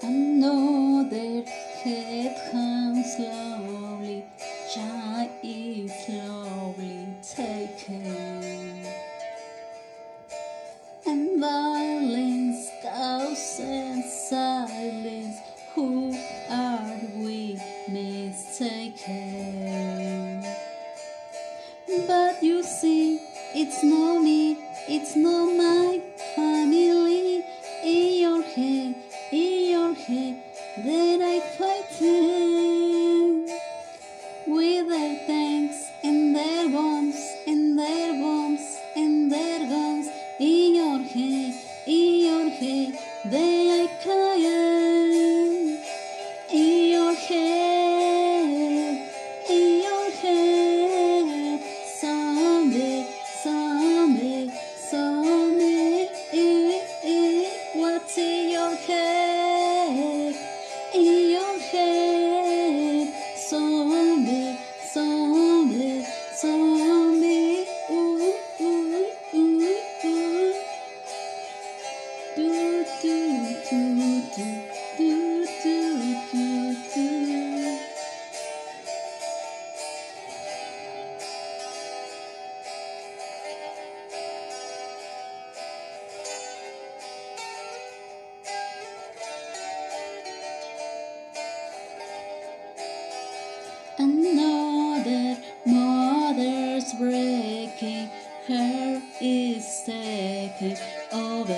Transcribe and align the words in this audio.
Another 0.00 1.42
head 1.82 2.36
hangs 2.52 3.16
slowly, 3.16 4.24
child 4.72 5.30
slowly 6.06 7.08
taken. 7.22 8.86
And 11.04 11.40
violence 11.40 12.70
and 13.58 14.04
silence. 14.04 15.38
Who 15.74 16.16
are 16.48 17.00
we 17.16 17.58
mistaken? 17.88 19.34
But 22.06 22.42
you 22.42 22.62
see, 22.62 23.20
it's 23.54 23.82
not 23.82 24.22
me, 24.22 24.58
it's 24.88 25.16
not 25.16 25.56
my 25.56 26.07
zombie, 66.40 66.67
is 99.20 99.82
taking 99.84 100.76
over. 101.12 101.54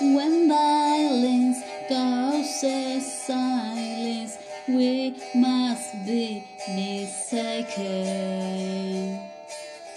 When 0.00 0.48
violence 0.48 1.58
causes 1.88 3.26
silence, 3.26 4.38
we 4.68 5.14
must 5.34 5.92
be 6.06 6.44
mistaken. 6.68 7.84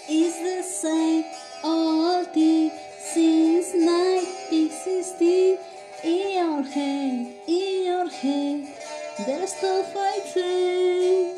It's 0.10 0.38
the 0.38 0.64
same 0.64 1.26
old 1.64 2.28
thing 2.34 2.72
since 3.00 3.74
1916 3.74 5.58
in 6.04 6.34
your 6.38 6.64
head, 6.64 7.34
in 7.48 7.86
your 7.86 8.10
head. 8.10 8.68
There's 9.26 9.52
still 9.54 9.84
fighting. 9.84 11.37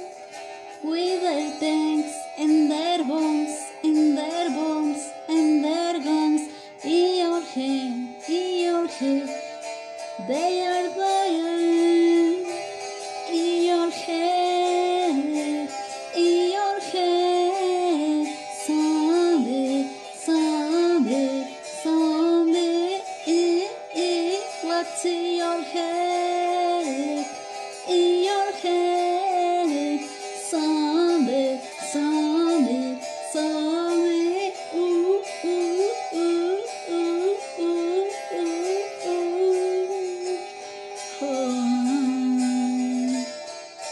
嘿。 25.57 26.08